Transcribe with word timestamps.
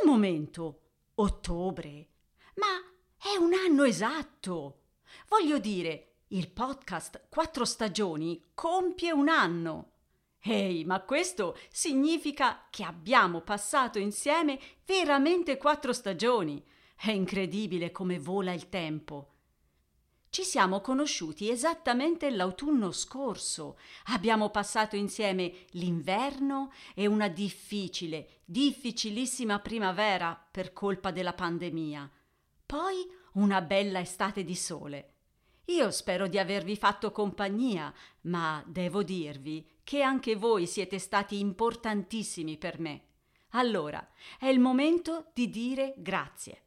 un 0.00 0.10
momento, 0.10 0.80
ottobre, 1.16 2.08
ma 2.54 2.90
è 3.18 3.36
un 3.36 3.52
anno 3.52 3.84
esatto. 3.84 4.84
Voglio 5.28 5.58
dire, 5.58 6.17
il 6.28 6.50
podcast 6.50 7.28
Quattro 7.30 7.64
Stagioni 7.64 8.50
compie 8.52 9.12
un 9.12 9.28
anno. 9.28 9.92
Ehi, 10.40 10.84
ma 10.84 11.00
questo 11.00 11.56
significa 11.70 12.66
che 12.68 12.84
abbiamo 12.84 13.40
passato 13.40 13.98
insieme 13.98 14.58
veramente 14.84 15.56
quattro 15.56 15.92
stagioni. 15.94 16.62
È 16.94 17.10
incredibile 17.10 17.92
come 17.92 18.18
vola 18.18 18.52
il 18.52 18.68
tempo. 18.68 19.36
Ci 20.28 20.42
siamo 20.42 20.82
conosciuti 20.82 21.48
esattamente 21.48 22.28
l'autunno 22.30 22.92
scorso. 22.92 23.78
Abbiamo 24.06 24.50
passato 24.50 24.96
insieme 24.96 25.64
l'inverno 25.70 26.72
e 26.94 27.06
una 27.06 27.28
difficile, 27.28 28.40
difficilissima 28.44 29.60
primavera 29.60 30.38
per 30.50 30.74
colpa 30.74 31.10
della 31.10 31.32
pandemia. 31.32 32.10
Poi 32.66 33.06
una 33.34 33.62
bella 33.62 34.00
estate 34.00 34.44
di 34.44 34.54
sole. 34.54 35.12
Io 35.68 35.90
spero 35.90 36.28
di 36.28 36.38
avervi 36.38 36.76
fatto 36.76 37.12
compagnia, 37.12 37.92
ma 38.22 38.62
devo 38.66 39.02
dirvi 39.02 39.66
che 39.84 40.00
anche 40.00 40.34
voi 40.34 40.66
siete 40.66 40.98
stati 40.98 41.38
importantissimi 41.38 42.56
per 42.56 42.80
me. 42.80 43.02
Allora, 43.50 44.06
è 44.38 44.46
il 44.46 44.60
momento 44.60 45.30
di 45.34 45.50
dire 45.50 45.94
grazie. 45.98 46.62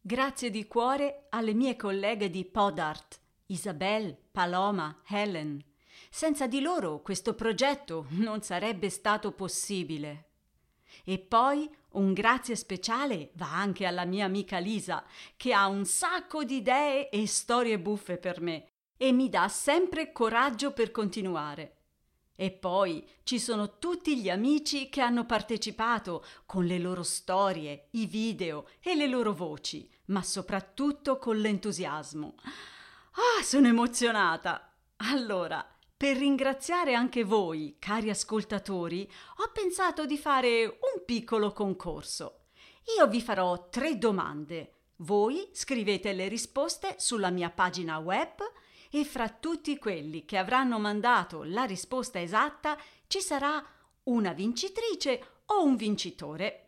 Grazie 0.00 0.50
di 0.50 0.66
cuore 0.66 1.26
alle 1.30 1.54
mie 1.54 1.76
colleghe 1.76 2.28
di 2.28 2.44
Podart, 2.44 3.20
Isabel, 3.46 4.16
Paloma, 4.32 5.00
Helen. 5.06 5.62
Senza 6.10 6.48
di 6.48 6.60
loro 6.60 7.02
questo 7.02 7.34
progetto 7.34 8.06
non 8.10 8.42
sarebbe 8.42 8.90
stato 8.90 9.30
possibile. 9.30 10.30
E 11.04 11.18
poi 11.20 11.68
un 11.94 12.12
grazie 12.12 12.56
speciale 12.56 13.30
va 13.34 13.52
anche 13.52 13.84
alla 13.86 14.04
mia 14.04 14.24
amica 14.24 14.58
Lisa, 14.58 15.04
che 15.36 15.52
ha 15.52 15.66
un 15.66 15.84
sacco 15.84 16.44
di 16.44 16.56
idee 16.56 17.08
e 17.08 17.26
storie 17.26 17.78
buffe 17.78 18.18
per 18.18 18.40
me 18.40 18.68
e 18.96 19.12
mi 19.12 19.28
dà 19.28 19.48
sempre 19.48 20.12
coraggio 20.12 20.72
per 20.72 20.90
continuare. 20.90 21.76
E 22.36 22.50
poi 22.50 23.06
ci 23.22 23.38
sono 23.38 23.78
tutti 23.78 24.18
gli 24.18 24.28
amici 24.28 24.88
che 24.88 25.00
hanno 25.00 25.24
partecipato 25.24 26.24
con 26.46 26.64
le 26.64 26.78
loro 26.78 27.02
storie, 27.02 27.88
i 27.92 28.06
video 28.06 28.66
e 28.80 28.94
le 28.94 29.06
loro 29.06 29.32
voci, 29.32 29.88
ma 30.06 30.22
soprattutto 30.22 31.18
con 31.18 31.36
l'entusiasmo. 31.36 32.34
Ah, 33.12 33.42
sono 33.42 33.68
emozionata! 33.68 34.74
Allora, 34.96 35.73
per 35.96 36.16
ringraziare 36.16 36.94
anche 36.94 37.24
voi, 37.24 37.76
cari 37.78 38.10
ascoltatori, 38.10 39.08
ho 39.38 39.50
pensato 39.52 40.06
di 40.06 40.18
fare 40.18 40.64
un 40.66 41.04
piccolo 41.04 41.52
concorso. 41.52 42.46
Io 42.98 43.06
vi 43.06 43.22
farò 43.22 43.68
tre 43.68 43.96
domande. 43.96 44.72
Voi 44.96 45.48
scrivete 45.52 46.12
le 46.12 46.28
risposte 46.28 46.96
sulla 46.98 47.30
mia 47.30 47.50
pagina 47.50 47.98
web 47.98 48.40
e 48.90 49.04
fra 49.04 49.28
tutti 49.28 49.78
quelli 49.78 50.24
che 50.24 50.36
avranno 50.36 50.78
mandato 50.78 51.42
la 51.42 51.64
risposta 51.64 52.20
esatta 52.20 52.76
ci 53.06 53.20
sarà 53.20 53.64
una 54.04 54.32
vincitrice 54.32 55.42
o 55.46 55.64
un 55.64 55.76
vincitore. 55.76 56.60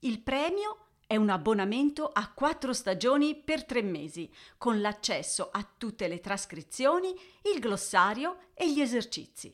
Il 0.00 0.20
premio 0.20 0.89
è 1.10 1.16
un 1.16 1.28
abbonamento 1.28 2.08
a 2.08 2.30
quattro 2.30 2.72
stagioni 2.72 3.34
per 3.34 3.64
tre 3.64 3.82
mesi, 3.82 4.32
con 4.56 4.80
l'accesso 4.80 5.50
a 5.50 5.68
tutte 5.76 6.06
le 6.06 6.20
trascrizioni, 6.20 7.12
il 7.52 7.58
glossario 7.58 8.50
e 8.54 8.72
gli 8.72 8.80
esercizi. 8.80 9.52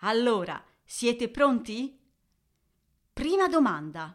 Allora, 0.00 0.62
siete 0.84 1.30
pronti? 1.30 1.98
Prima 3.10 3.48
domanda. 3.48 4.14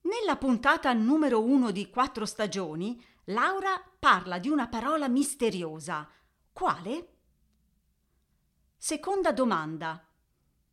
Nella 0.00 0.34
puntata 0.34 0.92
numero 0.92 1.40
uno 1.40 1.70
di 1.70 1.88
quattro 1.88 2.26
stagioni, 2.26 3.00
Laura 3.26 3.80
parla 3.96 4.40
di 4.40 4.48
una 4.48 4.66
parola 4.66 5.06
misteriosa. 5.06 6.10
Quale? 6.52 7.14
Seconda 8.76 9.30
domanda. 9.30 10.04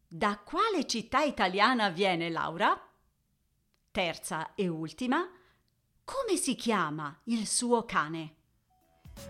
Da 0.08 0.40
quale 0.40 0.88
città 0.88 1.22
italiana 1.22 1.90
viene 1.90 2.32
Laura? 2.32 2.82
Terza 3.98 4.54
e 4.54 4.68
ultima, 4.68 5.28
come 6.04 6.38
si 6.38 6.54
chiama 6.54 7.20
il 7.24 7.48
suo 7.48 7.84
cane? 7.84 8.36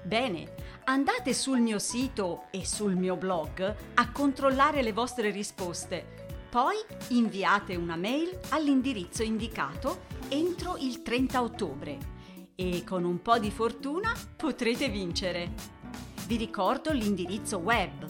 Bene, 0.03 0.55
andate 0.83 1.33
sul 1.33 1.61
mio 1.61 1.79
sito 1.79 2.47
e 2.51 2.66
sul 2.66 2.97
mio 2.97 3.16
blog 3.16 3.75
a 3.94 4.11
controllare 4.11 4.81
le 4.81 4.91
vostre 4.91 5.29
risposte. 5.29 6.25
Poi 6.50 6.75
inviate 7.11 7.78
una 7.78 7.95
mail 7.95 8.38
all'indirizzo 8.50 9.23
indicato 9.23 10.01
entro 10.28 10.75
il 10.75 11.01
30 11.01 11.41
ottobre 11.41 11.97
e 12.53 12.84
con 12.84 13.05
un 13.05 13.22
po' 13.22 13.39
di 13.39 13.51
fortuna 13.51 14.11
potrete 14.35 14.89
vincere. 14.89 15.53
Vi 16.25 16.35
ricordo 16.35 16.91
l'indirizzo 16.91 17.59
web 17.59 18.05